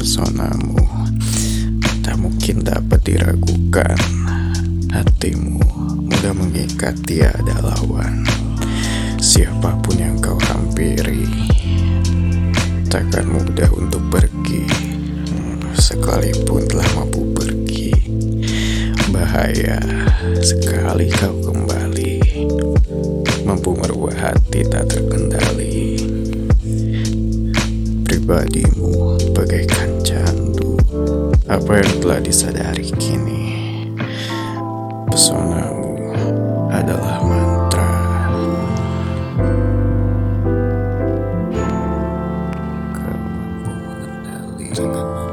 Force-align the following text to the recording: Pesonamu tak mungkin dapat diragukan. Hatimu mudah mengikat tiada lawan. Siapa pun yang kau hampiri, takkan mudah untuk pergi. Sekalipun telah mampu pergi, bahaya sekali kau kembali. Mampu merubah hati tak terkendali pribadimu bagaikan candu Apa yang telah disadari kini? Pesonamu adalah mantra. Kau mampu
Pesonamu 0.00 0.80
tak 2.00 2.16
mungkin 2.16 2.64
dapat 2.64 3.04
diragukan. 3.04 4.00
Hatimu 4.88 5.60
mudah 6.08 6.32
mengikat 6.32 6.96
tiada 7.04 7.60
lawan. 7.60 8.24
Siapa 9.20 9.76
pun 9.84 10.00
yang 10.00 10.16
kau 10.16 10.40
hampiri, 10.48 11.28
takkan 12.88 13.28
mudah 13.28 13.68
untuk 13.76 14.00
pergi. 14.08 14.64
Sekalipun 15.76 16.64
telah 16.64 16.88
mampu 16.96 17.20
pergi, 17.36 17.92
bahaya 19.12 19.84
sekali 20.40 21.12
kau 21.12 21.36
kembali. 21.44 22.14
Mampu 23.44 23.76
merubah 23.76 24.32
hati 24.32 24.64
tak 24.64 24.96
terkendali 24.96 25.49
pribadimu 28.30 29.18
bagaikan 29.34 29.90
candu 30.06 30.78
Apa 31.50 31.82
yang 31.82 31.94
telah 31.98 32.22
disadari 32.22 32.86
kini? 32.94 33.42
Pesonamu 35.10 36.14
adalah 36.70 37.18
mantra. 37.26 37.90
Kau 42.94 44.86
mampu 44.86 45.29